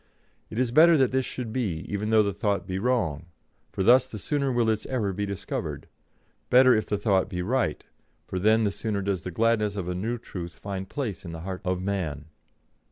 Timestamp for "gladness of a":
9.29-9.93